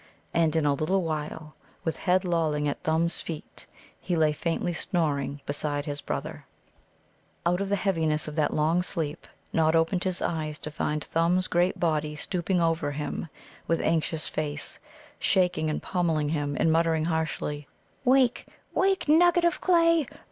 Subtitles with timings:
[0.33, 1.53] And in a little while,
[1.83, 3.67] with head lolling at Thumb's feet,
[3.99, 6.47] he lay faintly snoring beside his brother.
[7.45, 11.47] Out of the heaviness of that long sleep Nod opened his eyes, to find Thumb's
[11.47, 13.29] great body stooping over him
[13.67, 14.79] with anxious face,
[15.19, 17.67] shaking and pommelling him, and muttering harshly:
[18.03, 20.07] "Wake, wake, Nugget of clay!